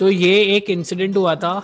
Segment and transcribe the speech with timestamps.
[0.00, 1.62] तो ये एक इंसिडेंट हुआ था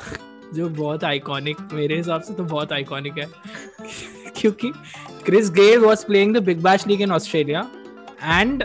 [0.55, 3.27] जो बहुत आइकॉनिक मेरे हिसाब से तो बहुत आइकॉनिक है।
[4.37, 4.73] क्योंकि
[5.25, 7.71] Chris Gayle was playing the Big Bash League in Australia
[8.25, 8.65] and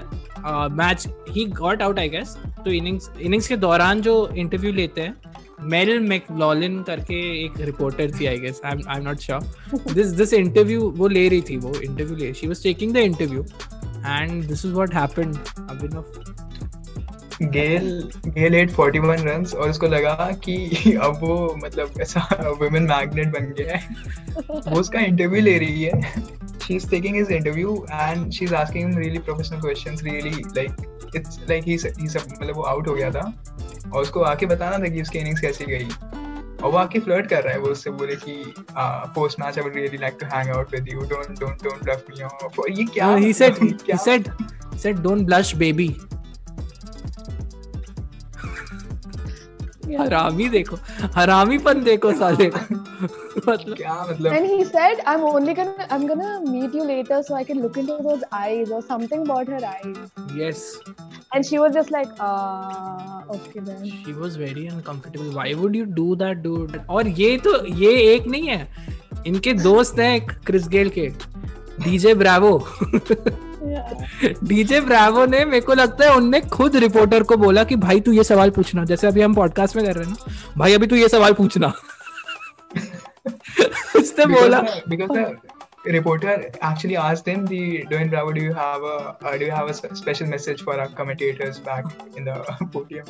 [0.72, 5.16] match he got out I guess तो इनिंग्स इनिंग्स के दौरान जो इंटरव्यू लेते हैं
[5.62, 9.42] मेल मैकलॉलिन करके एक रिपोर्टर थी I guess I am not sure
[9.94, 13.46] this this interview वो ले रही थी, वो इंटरव्यू ले she was taking the interview
[14.08, 15.36] and this is what happened
[15.70, 16.06] Abhinav
[17.42, 22.28] Gayle Gayle at 41 runs और उसको लगा कि अब वो मतलब ऐसा
[22.62, 23.88] वुमेन मैग्नेट बन गया है।
[24.50, 26.02] वो उसका इंटरव्यू ले रही है।
[26.68, 31.12] She is taking his interview and she is asking him really professional questions really like
[31.16, 33.34] it's like he he सब मतलब वो आउट हो गया था।
[33.94, 35.88] और उसको आके बताना था कि उसकी इनिंग्स कैसी गई।
[36.64, 38.54] और वाकई फ्लर्ट कर रहा है वो उससे बोले कि
[39.16, 42.04] post match I would really like to hang out with you don't don't don't blush
[42.10, 44.32] me और ये क्या he said he said
[44.78, 45.96] said don't blush baby
[49.98, 50.78] हरामी देखो
[51.16, 54.34] हरामी पन देखो साले मतलब क्या मतलब?
[54.34, 57.44] And he said I am only gonna I am gonna meet you later so I
[57.44, 60.82] can look into those eyes और something about her eyes yes
[61.36, 62.10] and she was just like
[63.30, 63.84] okay then.
[64.06, 65.32] She was very uncomfortable.
[65.32, 66.88] Why would you do that dude?
[66.90, 68.68] और ये तो ये एक नहीं है।
[69.28, 71.08] इनके दोस्त हैं क्रिस गेल के।
[71.84, 72.68] डीजे ब्रावो
[74.44, 78.12] डीजे ब्रावो ने मेरे को लगता है उनने खुद रिपोर्टर को बोला कि भाई तू
[78.12, 80.96] ये सवाल पूछना। जैसे अभी हम पॉडकास्ट में कर रहे हैं ना। भाई अभी तू
[80.96, 81.74] ये सवाल पूछना।
[83.96, 84.60] उसने बोला
[85.85, 89.69] reporter actually asked him the Dwayne Bravo do you have a uh, do you have
[89.69, 91.85] a special message for our commentators back
[92.17, 92.37] in the
[92.73, 93.07] podium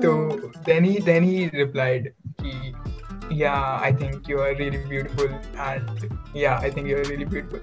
[0.00, 2.74] so then he then he replied he,
[3.30, 7.60] yeah I think you are really beautiful and yeah I think you are really beautiful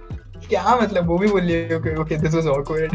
[0.49, 2.93] क्या मतलब वो भी बोल लिया okay okay this was awkward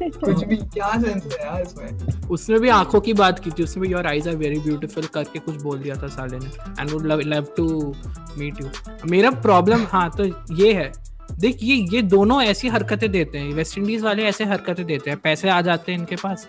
[0.00, 2.28] कुछ भी, क्या sense है यार इसमें?
[2.28, 5.38] उसने भी आँखों की बात की थी, उसने भी your eyes are very beautiful करके
[5.38, 6.46] कुछ बोल दिया था साले ने।
[6.80, 7.94] And would love love to
[8.38, 8.68] meet you
[9.10, 10.90] मेरा प्रॉब्लम हाँ तो ये है।
[11.32, 15.18] देख, ये ये दोनों ऐसी हरकतें देते हैं। वेस्ट इंडीज वाले ऐसे हरकतें देते हैं।
[15.18, 16.48] पैसे आ जाते हैं इनके पास।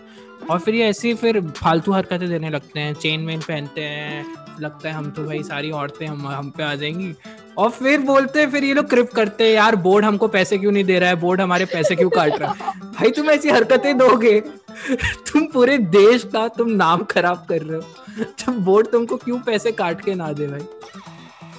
[0.50, 4.24] और फिर ये ऐसी फिर फालतू हरकतें देने लगते हैं। चेन वेन पहनते हैं।
[4.60, 7.14] लगता है हम तो भाई सारी औरतें हम हम पे आ जाएँगी।
[7.58, 10.72] और फिर बोलते हैं फिर ये लोग क्रिप करते हैं यार बोर्ड हमको पैसे क्यों
[10.72, 11.16] नहीं दे रहा है?
[11.16, 12.70] बोर्ड हमारे पैसे क्यों काट रहा है?
[12.80, 14.40] भाई तुम ऐसी हरकतें दोगे?
[15.32, 19.72] तुम पूरे देश का तुम नाम खराब कर रहे हो। तुम बोर्ड तुमको क्यों पैसे
[19.72, 20.60] काट के ना दे भाई?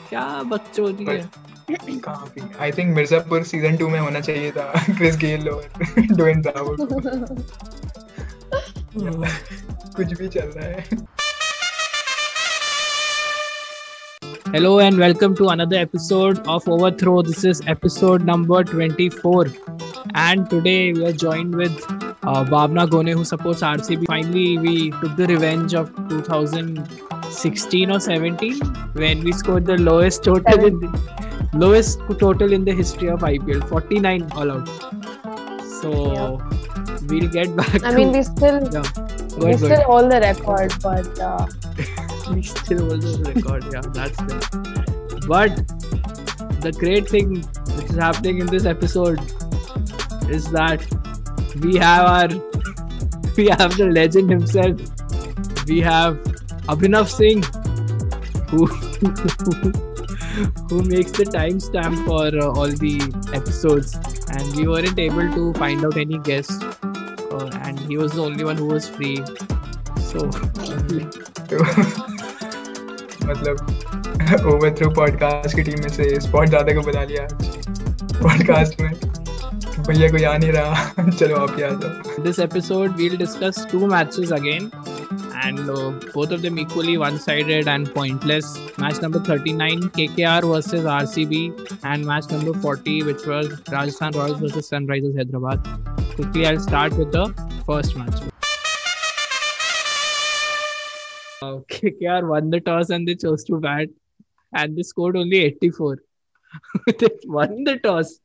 [0.10, 1.30] क्या बच्चों है?
[2.60, 5.70] I think Mirzapur season two में होना चाहिए था। क्रिस गेल और
[6.00, 6.76] ब्रावो
[9.96, 10.84] कुछ भी चल रहा है।
[14.54, 17.22] Hello and welcome to another episode of Overthrow.
[17.22, 19.46] This is episode number 24.
[20.14, 24.08] And today we are joined with uh, Bhavna Gone, who supports RCB.
[24.08, 28.60] Finally, we took the revenge of 2016 or 17
[28.92, 33.66] when we scored the lowest total in the lowest total in the history of IPL
[33.70, 34.68] 49 all out.
[35.80, 36.98] So yeah.
[37.08, 37.86] we'll get back.
[37.86, 38.84] I mean, we still yeah.
[39.38, 41.18] we still hold the record, but.
[41.18, 41.48] Uh...
[42.34, 43.64] we still hold the record.
[43.72, 45.28] Yeah, that's good.
[45.28, 45.56] But
[46.62, 47.42] the great thing
[47.76, 49.20] which is happening in this episode
[50.30, 50.86] is that
[51.62, 52.28] we have our
[53.38, 54.80] we have the legend himself.
[55.68, 56.18] We have
[56.68, 57.44] Abhinav Singh,
[58.50, 58.66] who
[60.70, 63.02] who makes the timestamp for uh, all the
[63.34, 63.96] episodes,
[64.32, 68.44] and we weren't able to find out any guests, uh, and he was the only
[68.44, 69.24] one who was free.
[70.00, 70.30] So.
[73.32, 77.28] मतलब over overthrow podcast की team में से spot दादा को बुला लिया
[78.22, 78.90] podcast में
[79.88, 83.86] भैया को आ नहीं रहा चलो आप ही आ जाओ this episode we'll discuss two
[83.88, 84.72] matches again
[85.44, 88.58] and uh, both of them equally one-sided and pointless.
[88.78, 94.70] Match number 39, KKR versus RCB, and match number 40, which was Rajasthan Royals versus
[94.70, 95.72] Sunrisers Hyderabad.
[96.16, 97.26] Quickly, I'll start with the
[97.66, 98.31] first match.
[101.42, 103.90] KKR won the toss and they chose to bat,
[104.54, 105.98] and they scored only 84.
[107.00, 108.20] they won the toss.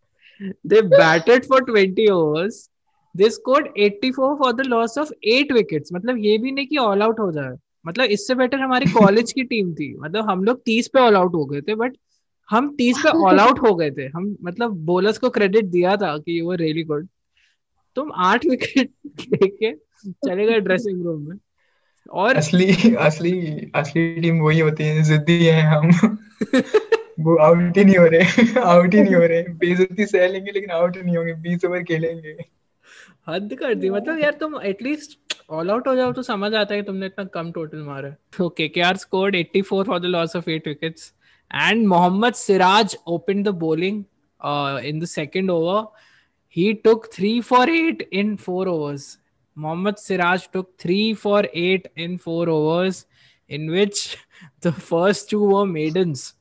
[0.65, 2.69] They batted for 20 overs.
[3.15, 5.93] They scored 84 for the loss of 8 wickets.
[5.93, 9.43] मतलब ये भी नहीं कि all out हो जाए मतलब इससे better हमारी कॉलेज की
[9.45, 11.97] टीम थी मतलब हम लोग 30 पे ऑल आउट हो गए थे बट
[12.51, 16.17] हम 30 पे ऑल आउट हो गए थे हम मतलब बोलर्स को क्रेडिट दिया था
[16.19, 17.09] कि वो रियली गुड
[17.97, 18.91] तुम आठ विकेट
[19.33, 21.37] लेके चले गए ड्रेसिंग रूम में
[22.13, 22.37] और?
[22.37, 26.17] असली असली असली टीम वही होती है जिद्दी है हम।
[27.21, 30.71] वो आउट ही नहीं हो रहे आउट ही नहीं हो रहे। बेइज्जती सह लेंगे लेकिन
[30.71, 32.45] आउट नहीं होंगे बीस ओवर खेलेंगे।
[33.29, 35.19] हद कर दी। मतलब यार तुम एटलीस्ट
[35.51, 38.49] ऑल आउट हो जाओ तो समझ आता है कि तुमने इतना कम टोटल मारा तो
[38.49, 41.13] KKR scored 84 for the loss of 8 wickets
[41.55, 44.05] Mohammad Siraj opened the bowling
[44.41, 45.89] uh, in the second over.
[46.57, 49.19] He took three for eight in four overs.
[49.57, 53.07] Mohammad Siraj took three for eight in four overs,
[53.49, 54.19] in which
[54.61, 56.35] the first two were maidens.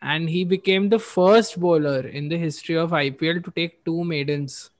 [0.00, 4.70] And he became the first bowler in the history of IPL to take two maidens.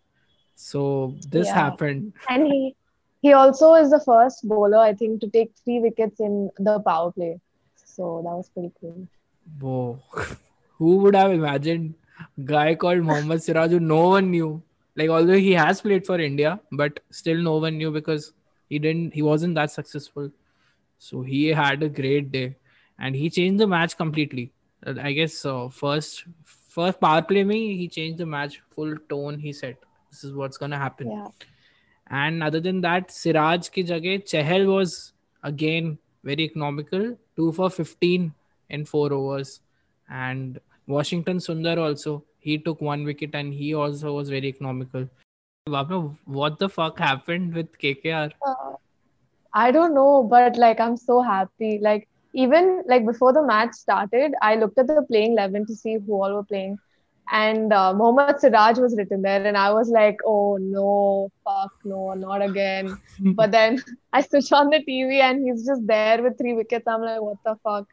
[0.54, 1.54] So this Yeah.
[1.54, 2.12] happened.
[2.28, 2.76] And he
[3.22, 7.12] he also is the first bowler, I think, to take three wickets in the power
[7.12, 7.38] play.
[7.84, 9.06] So that was pretty cool.
[9.60, 10.00] Whoa.
[10.78, 11.94] Who would have imagined
[12.44, 14.60] guy called Mohammad Siraj who no one knew?
[14.96, 18.32] Like although he has played for India, but still no one knew because
[18.68, 20.30] he didn't he wasn't that successful.
[20.98, 22.56] So he had a great day
[22.98, 24.52] and he changed the match completely.
[24.86, 29.38] Uh, I guess uh, first first power play me he changed the match full tone
[29.38, 29.76] he said
[30.10, 31.10] this is what's going to happen.
[31.10, 31.28] Yeah.
[32.08, 38.34] And other than that, Siraj ki jagah Chahal was again very economical, two for 15
[38.68, 39.60] in four overs.
[40.08, 45.08] And Washington Sundar also, he took one wicket and he also was very economical.
[46.26, 48.30] What the fuck happened with KKR?
[48.46, 48.74] Uh,
[49.54, 51.78] I don't know, but like I'm so happy.
[51.82, 55.94] Like even like before the match started, I looked at the playing eleven to see
[55.94, 56.78] who all were playing,
[57.30, 62.14] and uh, Mohammad Siraj was written there, and I was like, oh no, fuck no,
[62.14, 62.98] not again.
[63.36, 66.86] but then I switch on the TV and he's just there with three wickets.
[66.86, 67.86] I'm like, what the fuck?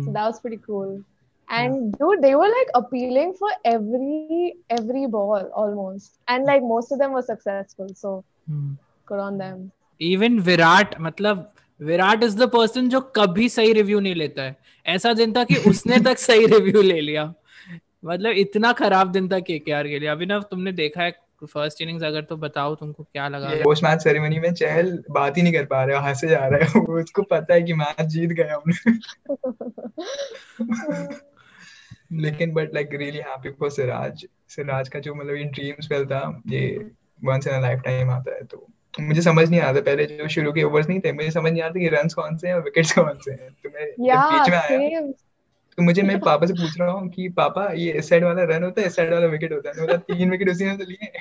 [0.00, 0.12] So Hmm.
[0.12, 1.02] that was pretty cool.
[1.48, 1.96] And yeah.
[1.98, 7.12] dude, they were like appealing for every every ball almost, and like most of them
[7.12, 7.88] were successful.
[7.94, 8.72] So Hmm.
[9.08, 9.70] good on them.
[10.00, 14.56] Even Virat मतलब Virat is the person जो कभी सही review नहीं लेता है
[14.86, 17.24] ऐसा दिन था कि उसने तक सही रिव्यू ले लिया
[18.04, 21.14] मतलब इतना खराब दिन था केकेआर के लिए अभिनव तुमने देखा है
[21.44, 25.42] फ़र्स्ट इनिंग्स अगर तो बताओ तुमको क्या लगा पोस्ट मैच सेरेमनी में चहल बात ही
[25.42, 28.30] नहीं कर पा रहा है हंसे जा रहा है उसको पता है कि मैच जीत
[28.40, 28.98] गया हमने
[32.12, 36.42] लेकिन but like really happy for Siraj Siraj का जो मतलब ये ड्रीम स्पेल था
[36.46, 36.90] ये
[37.24, 38.66] once in a lifetime आता है तो
[39.00, 41.80] मुझे समझ नहीं आता पहले जो शुरू के ओवर्स नहीं थे मुझे समझ नहीं आता
[41.80, 44.50] कि रन्स कौन से हैं और विकेट्स कौन से हैं। तो मैं जब Yeah, बीच
[44.50, 45.00] में आया
[45.78, 48.64] तो मुझे मैं पापा से पूछ रहा हूँ कि पापा ये इस साइड वाला रन
[48.64, 49.82] होता है इस साइड वाला विकेट होता है?
[49.82, 51.12] मतलब तीन विकेट उसी ने तो लिए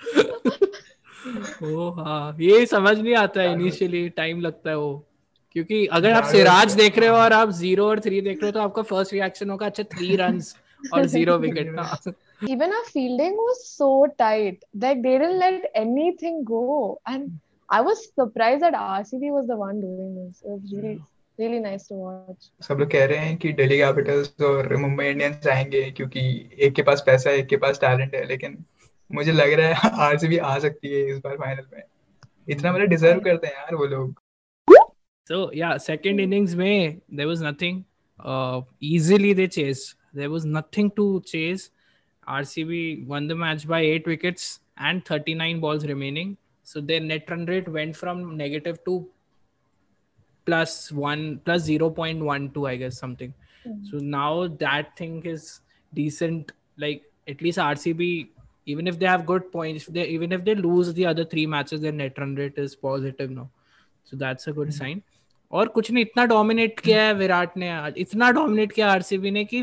[1.62, 5.06] ओ हाँ ये समझ नहीं आता है इनिशियली टाइम लगता है वो।
[5.52, 8.52] क्योंकि अगर आप सिराज देख रहे हो और आप ज़ीरो और थ्री देख रहे हो
[8.52, 10.56] तो आपका फ़र्स्ट रिएक्शन होगा अच्छा थ्री रन्स
[10.94, 11.92] और ज़ीरो विकेट ना
[12.42, 14.62] Even our fielding was so tight.
[14.74, 17.00] Like they didn't let anything go.
[17.06, 20.40] And I was surprised that RCB was the one doing this.
[20.42, 21.02] It was really,
[21.38, 22.48] really nice to watch.
[22.68, 26.22] सब लोग कह रहे हैं कि Delhi Capitals और Mumbai Indians आएँगे क्योंकि
[26.58, 28.56] एक के पास पैसा है एक के पास टैलेंट है लेकिन
[29.10, 31.82] मुझे लग रहा है आरसीबी आ सकती है इस बार फाइनल में
[32.48, 34.20] इतना मतलब डिजर्व करते हैं यार वो लोग
[35.30, 36.24] So yeah, second hmm.
[36.24, 37.84] innings में there was nothing.
[38.18, 39.94] Uh, easily they chased.
[40.12, 41.70] There was nothing to chase.
[42.28, 46.36] RCB won the match by eight wickets and 39 balls remaining.
[46.64, 49.08] So their net run rate went from negative to
[50.46, 53.32] plus one plus 0.12, I guess something.
[53.62, 53.84] Hmm.
[53.84, 55.60] So now that thing is
[55.94, 56.50] decent.
[56.76, 58.30] Like at least RCB,
[58.66, 61.82] even if they have good points, they even if they lose the other three matches,
[61.82, 63.48] their net run rate is positive now.
[64.02, 64.82] So that's a good hmm.
[64.82, 65.02] sign.
[65.52, 69.44] और कुछ नहीं इतना dominate किया है विराट ने आज इतना dominate किया आरसीबी ने
[69.44, 69.62] कि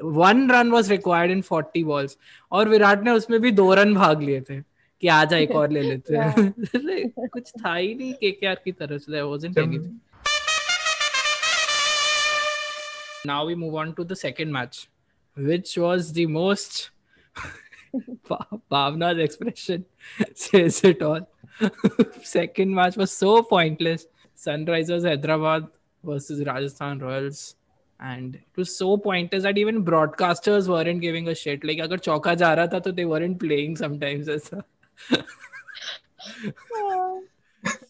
[0.00, 2.16] one run was required in 40 balls
[2.52, 4.60] और विराट ने उसमें भी दो रन भाग लिए थे
[5.02, 6.52] कि आजा एक और ले लेते हैं
[7.28, 10.00] कुछ था ही नहीं केकेआर की तरफ़ से wasn't anything
[13.24, 14.78] now we move on to the second match
[15.36, 16.90] which was the most
[18.70, 19.84] Bhavna's expression
[20.34, 21.28] says it all.
[22.22, 24.06] Second match was so pointless.
[24.44, 25.66] Sunrisers Hyderabad
[26.04, 27.56] versus Rajasthan Royals.
[28.00, 31.64] And it was so pointless that even broadcasters weren't giving a shit.
[31.64, 34.62] Like, अगर चौका जा रहा था तो they weren't playing sometimes ऐसा.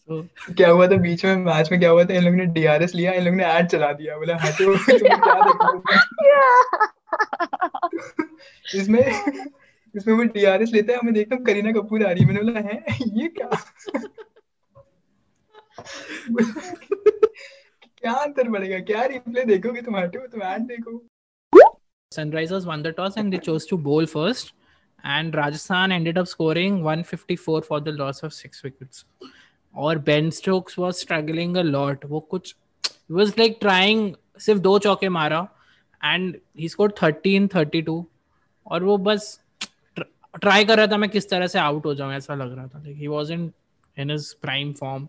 [0.07, 0.23] So,
[0.57, 3.11] क्या हुआ था बीच में मैच में क्या हुआ था इन लोगों ने डीआरएस लिया
[3.13, 4.73] इन लोगों ने ऐड चला दिया बोला हटो
[8.79, 9.03] इसमें
[9.95, 12.59] इसमें वो डीआरएस लेता है हमें देखता हूँ करीना कपूर आ रही है मैंने बोला
[12.69, 13.49] है ये क्या
[17.97, 21.01] क्या अंतर पड़ेगा क्या रिप्ले देखोगे तुम हटो तुम ऐड देखो
[22.11, 24.51] Sunrisers won the toss and they chose to bowl first.
[25.03, 29.05] And Rajasthan ended up scoring 154 for the loss of six wickets.
[29.75, 32.05] और Ben Stokes was struggling a lot.
[32.05, 32.53] वो कुछ
[33.19, 34.03] was like trying
[34.39, 35.47] सिर्फ़ दो चौके मारा
[36.01, 38.03] and he scored 13 32
[38.65, 39.39] और वो बस
[39.97, 42.79] ट्राई कर रहा था मैं किस तरह से आउट हो जाऊँ ऐसा लग रहा था
[42.83, 43.51] like he wasn't
[43.97, 45.07] in his prime form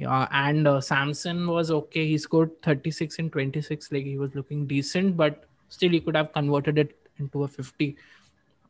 [0.00, 2.06] and uh, Samson was okay.
[2.06, 3.92] He scored 36 and 26.
[3.92, 7.96] Like he was looking decent, but still he could have converted it into a 50.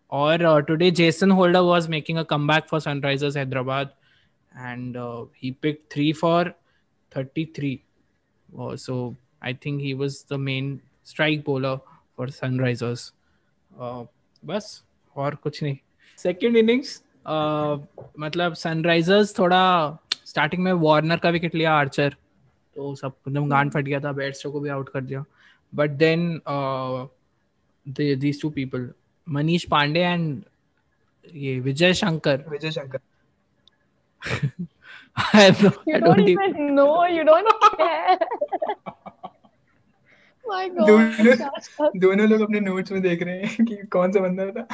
[0.09, 3.91] Or uh, today, Jason Holder was making a comeback for Sunrisers Hyderabad,
[4.57, 6.55] and uh, he picked three for
[7.11, 7.83] 33.
[8.59, 11.81] Uh, so I think he was the main strike bowler
[12.15, 13.13] for Sunrisers.
[13.79, 14.05] Uh,
[14.45, 14.85] बस
[15.17, 15.77] और कुछ नहीं
[16.19, 17.03] second innings
[18.21, 19.63] मतलब Sunrisers थोड़ा
[20.28, 22.16] starting में Warner का wicket लिया Archer
[22.76, 25.24] तो सब एकदम गांड फट गया था बैट्सो को भी आउट कर दिया
[25.74, 26.42] but then
[27.86, 28.90] these two people
[29.28, 30.44] Manish Pandey and
[31.34, 33.00] ये Vijay Shankar Vijay Shankar
[34.22, 36.92] I have no- I You don't don't even- even know.
[37.14, 37.48] You don't
[37.80, 38.18] care.
[40.46, 40.88] My God.
[40.88, 41.90] दोनों.
[42.00, 44.68] दोनों लोग अपने नोट्स में देख रहे हैं कि कौन सा बंदा था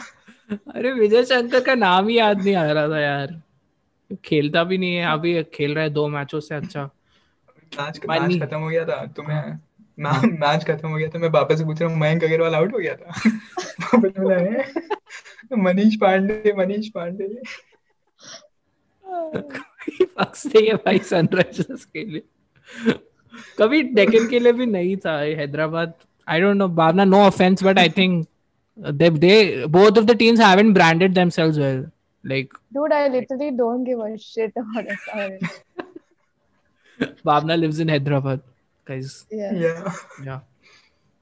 [0.75, 3.34] अरे विजय शंकर का नाम ही याद नहीं आ रहा था यार
[4.26, 6.90] खेलता भी नहीं है अभी खेल रहा है दो मैचों से अच्छा।
[7.80, 9.60] मैच मैच खत्म हो गया था तो मैं
[10.40, 12.80] मैच खत्म हो गया था मैं पापा से पूछ रहा हूँ मयंक अग्रवाल आउट हो
[12.80, 13.30] गया था?
[13.98, 14.72] बोला है?
[15.58, 17.42] मनीष पांडे मनीष पांडे।
[20.60, 22.24] है भाई सनराइजर्स के लिए।
[23.60, 25.94] कभी डेकन के लिए भी नहीं था Hyderabad.
[26.28, 28.28] I don't know Bhavana no offence but I think
[28.80, 31.86] they they both of the teams haven't branded themselves well
[32.24, 35.50] like Dude, I literally don't give a shit about SRH.
[37.26, 38.42] Bhavna lives in Hyderabad
[38.86, 39.54] guys Yeah.
[39.64, 39.96] या
[40.26, 40.40] yeah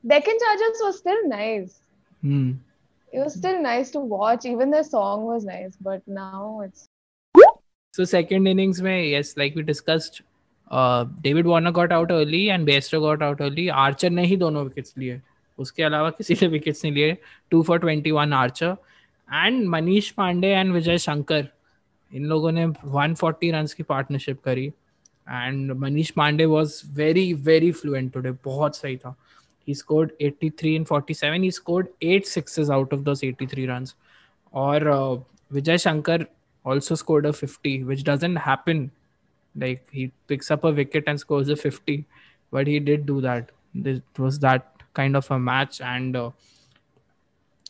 [0.08, 1.80] Deccan Chargers was still nice.
[2.22, 2.52] hmm.
[3.12, 4.46] It was still nice to watch.
[4.46, 6.86] Even the song was nice, but now it's
[7.98, 10.22] So second innings में yes, like we discussed,
[10.70, 13.70] uh, David Warner got out early and Bairstow got out early.
[13.70, 15.22] Archer ने ही दोनों wickets लिए.
[15.60, 17.18] उसके अलावा किसी ने wickets नहीं लिए.
[17.52, 18.78] Two for 21 Archer
[19.34, 21.48] and Manish Pandey and विजय शंकर
[22.14, 24.72] इन लोगों ने 140 runs की partnership करी.
[25.28, 28.32] And Manish Pandey was very very fluent today.
[28.46, 29.16] बहुत सही था.
[29.68, 31.44] He scored 83 and 47.
[31.44, 33.96] He scored eight sixes out of those 83 runs.
[34.54, 35.18] और uh,
[35.52, 36.28] Vijay Shankar
[36.66, 38.92] also scored a 50, which doesn't happen.
[39.56, 42.06] Like he picks up a wicket and scores a 50,
[42.52, 43.52] but he did do that.
[43.74, 45.82] It was that kind of a match.
[45.82, 46.32] And uh,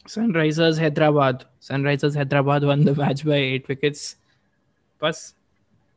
[0.05, 4.15] Sunrisers Hyderabad, Sunrisers Hyderabad won the match by eight wickets.
[5.01, 5.33] बस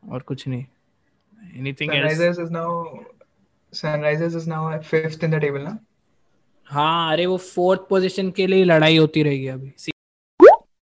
[0.02, 0.64] और कुछ नहीं.
[1.56, 2.12] Anything else?
[2.12, 2.70] Sunrisers is now
[3.72, 5.78] Sunrisers is now at fifth in the table ना
[6.66, 9.92] हाँ अरे वो fourth position के लिए लड़ाई होती रहेगी अभी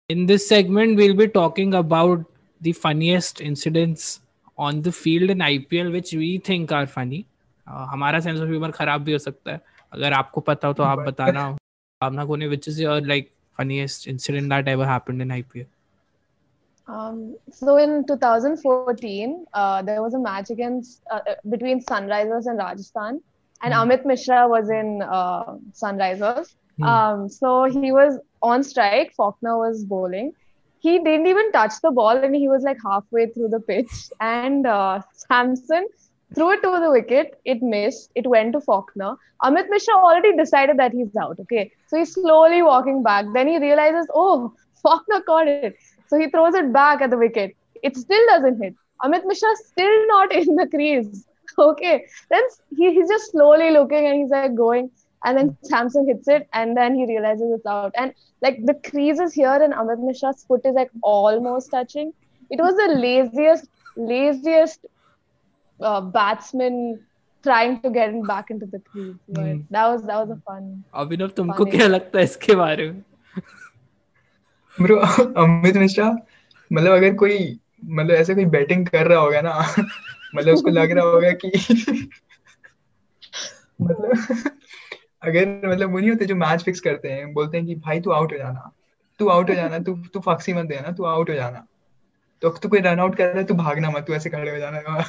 [0.10, 2.25] in this segment will be talking about
[2.62, 4.20] the funniest incidents
[4.60, 7.24] on the field in IPL which we think are funny
[7.68, 9.62] हमारा सेंस ऑफ़ ह्यूमर खराब भी हो सकता है
[9.94, 11.56] अगर आपको पता हो तो आप बताना
[12.01, 15.67] Amna Kone, which is your like funniest incident that ever happened in IPL?
[16.88, 22.58] Um, so in 2014, uh, there was a match against uh, uh between Sunrisers and
[22.58, 23.22] Rajasthan,
[23.62, 23.81] and mm.
[23.81, 26.53] Amit Mishra was in uh, Sunrisers.
[26.79, 26.86] Mm.
[26.86, 29.13] Um, so he was on strike.
[29.13, 30.34] Faulkner was bowling.
[30.79, 33.91] He didn't even touch the ball, and he was like halfway through the pitch.
[34.20, 35.88] And uh, Samson
[36.36, 37.40] threw it to the wicket.
[37.46, 38.12] It missed.
[38.16, 39.16] It went to Faulkner.
[39.44, 41.40] Amit Mishra already decided that he's out.
[41.40, 43.26] Okay, so he's slowly walking back.
[43.34, 45.76] Then he realizes, oh, Faulkner caught it.
[46.08, 47.56] So he throws it back at the wicket.
[47.84, 48.76] It still doesn't hit.
[49.04, 51.26] Amit Mishra still not in the crease.
[51.58, 52.06] Okay.
[52.30, 52.44] Then
[52.78, 54.92] he, he's just slowly looking and he's like going.
[55.24, 57.94] And then Samson hits it and then he realizes it's out.
[57.96, 62.14] And like the crease is here and Amit Mishra's foot is like almost touching.
[62.50, 64.86] It was the laziest, laziest
[65.82, 67.00] uh, batsman
[67.46, 69.16] trying to get him back into the crease.
[69.30, 69.62] But Hmm.
[69.72, 70.66] that was that was a fun.
[71.04, 71.66] अभिनव तुमको.
[71.66, 73.02] क्या लगता है इसके बारे में
[74.78, 74.96] bro
[75.44, 76.10] Amit Mishra
[76.72, 77.38] मतलब अगर कोई
[77.84, 79.54] मतलब ऐसे कोई बैटिंग कर रहा होगा ना
[80.36, 81.52] मतलब उसको लग रहा होगा कि
[83.82, 84.12] मतलब
[85.24, 88.12] अगर मतलब वो नहीं होते जो मैच फिक्स करते हैं बोलते हैं कि भाई तू
[88.12, 88.72] आउट हो जाना
[89.20, 91.66] तू आउट हो जाना तू तू फक्सी मत देना तू आउट हो जाना
[92.42, 94.58] तो तू कोई रन आउट कर रहा है तू भागना मत तू ऐसे खड़े हो
[94.58, 95.04] जाना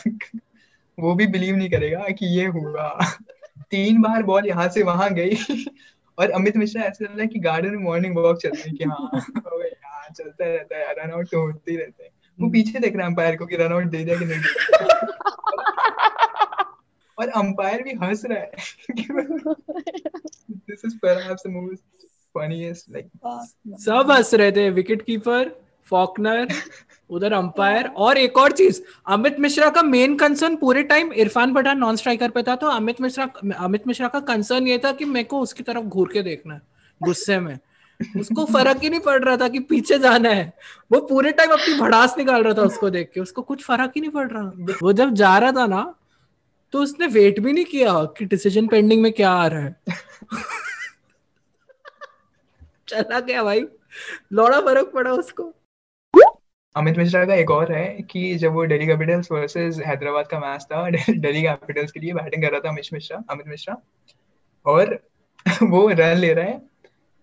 [0.99, 2.89] वो भी बिलीव नहीं करेगा कि ये हुआ।
[3.71, 5.37] तीन बार बॉल यहाँ से वहाँ गई।
[6.19, 8.77] और अमित मिश्रा ऐसे लग रहा है कि गार्डन में मॉर्निंग वॉक चल रही है
[8.77, 12.79] कि हाँ यार, चलता रहता है रन आउट तो होते ही रहते हैं। वो पीछे
[12.79, 14.41] देख रहा है अंपायर को कि रन आउट दे दिया कि नहीं
[17.19, 18.51] और अंपायर भी हंस रहा है।
[20.51, 22.07] This is perhaps the most
[22.39, 23.09] funniest like
[23.81, 25.51] सब हंस रहे थे विकेट कीपर
[25.91, 26.47] फॉकनर
[27.13, 31.79] उधर अंपायर। और एक और चीज़ अमित मिश्रा का मेन कंसर्न पूरे time Irfan Pathan
[31.79, 33.25] non striker पे था तो अमित मिश्रा
[33.59, 36.61] अमित मिश्रा का कंसर्न ये था कि मेरे को उसकी तरफ़ घूर के देखना है
[37.01, 37.59] गुस्से में।
[38.21, 40.53] उसको फ़र्क ही नहीं पड़ रहा था कि पीछे जाना है।
[40.91, 44.01] वो पूरे टाइम अपनी भड़ास निकाल रहा था उसको देख के उसको कुछ फ़र्क ही
[44.01, 45.95] नहीं पड़ रहा। वो जब जा रहा था ना
[46.73, 49.77] तो उसने वेट भी नहीं किया कि डिसीज़न पेंडिंग में क्या आ रहा है।
[52.89, 53.61] चला गया भाई
[54.33, 55.53] लौड़ा फ़र्क पड़ा उसको।
[56.77, 60.63] अमित मिश्रा का एक और है कि जब वो दिल्ली कैपिटल्स वर्सेस हैदराबाद का मैच
[60.63, 63.77] था दिल्ली कैपिटल्स के लिए बैटिंग कर रहा था अमित मिश्रा अमित मिश्रा।
[64.67, 65.09] और
[65.63, 66.63] वो रन ले रहा है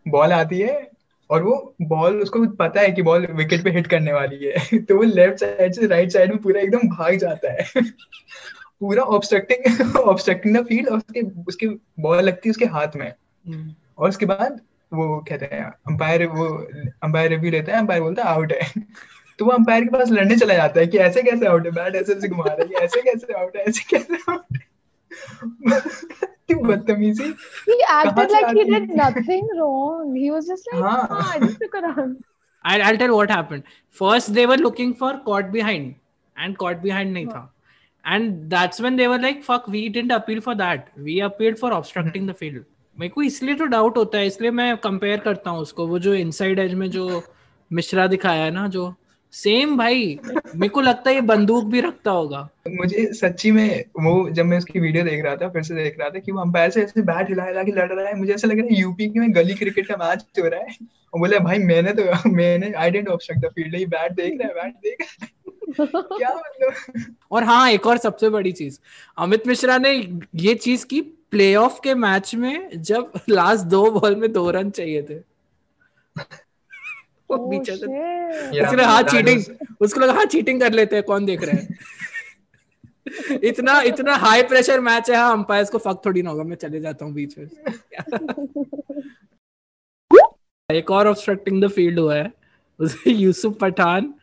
[0.08, 0.92] बॉल आती है
[1.30, 4.96] और वो बॉल उसको पता है कि बॉल विकेट पे हिट करने वाली है। तो
[4.96, 7.66] वो लेफ़्ट साइड से राइट साइड में पूरा एकदम भाग जाता है।
[8.80, 11.68] पूरा ऑब्स्ट्रक्टिंग ऑब्स्ट्रक्टिंग द फ़ील्ड और उसके उसके
[12.00, 13.14] बॉल लगती है उसके हाथ में।
[13.48, 14.62] हम्म। और उसके बाद
[14.94, 16.48] वो कहते हैं अंपायर वो
[17.04, 18.74] अंपायर रिव्यू लेता है अंपायर बोलता है आउट है।
[19.40, 21.72] तो वो अंपायर के पास लड़ने चला जाता है कि ऐसे कैसे आउट है?
[21.72, 24.34] बैट ऐसे घुमा रही है ऐसे कैसे आउट है ऐसे कैसे
[43.10, 45.88] को इसलिए तो डाउट होता है इसलिए मैं कंपेयर करता हूँ उसको.
[45.88, 47.24] वो जो इन साइड एज में जो
[47.74, 48.96] मिश्रा दिखाया है ना जो
[49.34, 50.20] सेम भाई
[50.56, 54.58] मेरे को लगता है ये बंदूक भी रखता होगा। मुझे सच्ची में वो जब मैं
[54.58, 57.02] उसकी वीडियो देख रहा था फिर से देख रहा था कि वो अंपायर से ऐसे
[57.02, 59.54] बैट हिला हिला के लड़ रहा है। मुझे ऐसा लग रहा है यूपी में गली
[59.54, 60.76] क्रिकेट का मैच हो रहा है।
[61.14, 64.48] और बोले भाई मैंने तो मैंने I didn't obstruct the field ये बैट देख रहा
[64.48, 65.38] है बैट देख रहा है।
[66.18, 67.04] क्या मतलब?
[67.32, 68.80] और हाँ एक और सबसे बड़ी चीज़
[69.18, 74.32] अमित मिश्रा ने ये चीज़ की प्लेऑफ के मैच में जब लास्ट दो बॉल में
[74.32, 75.20] दो रन चाहिए थे।
[77.38, 77.86] पीछे से।
[78.62, 79.44] उसने हाँ चीटिंग
[79.82, 81.78] उसको लगा हाँ चीटिंग कर लेते हैं कौन देख रहे हैं?
[83.44, 86.80] इतना इतना हाई प्रेशर मैच है हाँ अंपायर को फक थोड़ी ना होगा मैं चले
[86.80, 87.48] जाता हूँ बीच में।
[90.72, 92.34] एक और ऑब्स्ट्रक्टिंग द फ़ील्ड हुआ है।
[92.80, 94.14] उसे Yusuf Pathan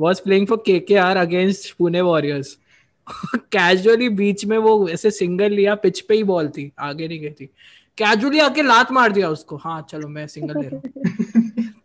[0.00, 2.56] was playing for KKR against Pune Warriors.
[3.36, 7.30] Casually बीच में वो ऐसे सिंगल लिया पिच पे ही बॉल थी आगे नहीं गई
[7.30, 7.50] थी।
[7.98, 10.82] कैजुअली आके लात मार दिया उसको। हाँ चलो मैं सिंगल ले रहा हूँ।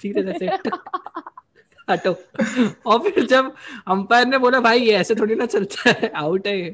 [0.02, 0.50] ठीक है जैसे
[1.90, 2.12] हटो
[2.86, 3.54] और फिर जब
[3.96, 6.70] अंपायर ने बोला भाई ये ऐसे थोड़ी ना चलता है आउट है ये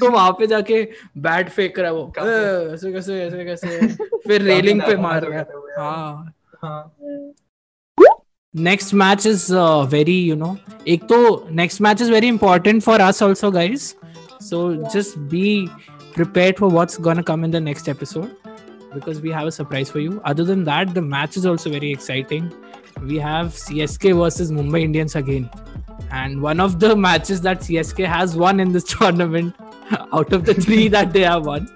[0.00, 0.82] तो वहाँ पे जाके
[1.26, 5.46] बैट फेंक रहा है वो ऐसे कैसे ऐसे कैसे फिर रेलिंग पे मार रहा है
[5.78, 6.94] हाँ हाँ
[8.54, 10.56] next match is uh, very you know
[10.92, 11.18] ek to
[11.50, 13.94] next match is very important for us also guys
[14.40, 14.88] so yeah.
[14.94, 15.68] just be
[16.14, 18.30] prepared for what's gonna come in the next episode
[18.98, 20.20] because we have a surprise for you.
[20.24, 22.52] Other than that the match is also very exciting.
[23.02, 25.50] We have csk versus mumbai indians again.
[26.10, 29.54] And one of the matches that csk has won in this tournament
[30.12, 31.68] out of the three that they have won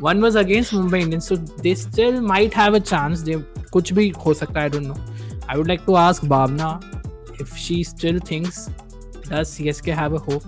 [0.00, 1.26] one was against mumbai indians.
[1.26, 3.22] So they still might have a chance.
[3.22, 3.36] They
[3.76, 5.00] kuch bhi ho sakta i don't know.
[5.48, 6.70] I would like to ask Bhavna
[7.40, 8.70] if she still thinks
[9.28, 10.44] does CSK have a hope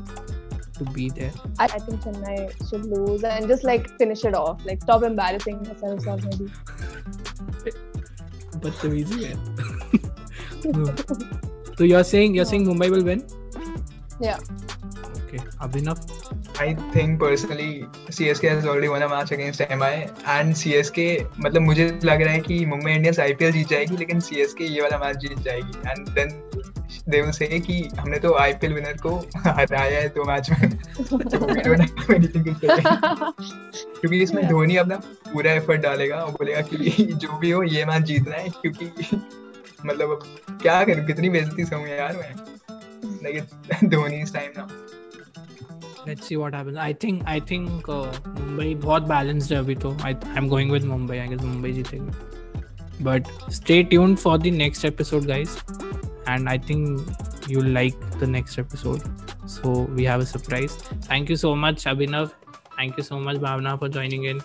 [0.82, 1.32] to be there?
[1.58, 4.64] I, I think Chennai should lose and just like finish it off.
[4.64, 6.50] Like stop embarrassing themselves already.
[8.62, 9.34] but the easy
[10.64, 10.94] no.
[11.76, 13.26] So you're saying you're saying Mumbai will win?
[14.20, 14.38] Yeah.
[15.24, 15.38] Okay.
[15.66, 15.98] Abhinav?
[16.60, 21.86] I think personally CSK has already won a match against MI and CSK मतलब मुझे
[22.04, 25.38] लग रहा है कि Mumbai Indians IPL जीत जाएगी लेकिन CSK ये वाला मैच जीत
[25.38, 26.51] जाएगी and then
[27.08, 31.46] they will say कि हमने तो आईपीएल विनर को हराया है दो मैच में तो
[34.00, 34.96] क्योंकि इसमें धोनी अपना
[35.32, 39.20] पूरा एफर्ट डालेगा और बोलेगा कि जो भी हो ये मैच जीतना है क्योंकि
[39.86, 40.18] मतलब
[40.62, 42.34] क्या करूँ कितनी बेइज्जती सहूं यार मैं
[43.24, 44.68] लेकिन धोनी इस टाइम ना
[46.06, 48.06] let's see what happens i think i think uh,
[48.38, 52.12] mumbai बहुत balanced है अभी तो I, i'm going with mumbai i guess mumbai जीतेगा
[53.00, 55.54] but stay tuned for the next episode guys
[56.27, 57.01] and i think
[57.47, 59.01] you'll like the next episode
[59.45, 60.75] so we have a surprise
[61.09, 62.31] thank you so much abhinav
[62.77, 64.41] thank you so much bhavna for joining in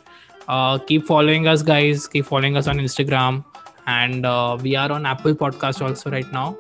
[0.48, 3.44] uh, keep following us guys keep following us on instagram
[3.86, 6.56] and uh, we are on apple podcast also right now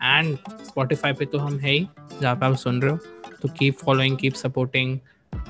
[0.00, 0.38] and
[0.70, 1.88] spotify पे तो हम है ही
[2.20, 2.98] जहाँ पे आप सुन रहे हो
[3.42, 4.98] to keep following keep supporting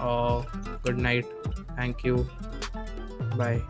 [0.01, 0.43] uh,
[0.85, 1.35] good night
[1.77, 2.27] thank you
[3.37, 3.61] bye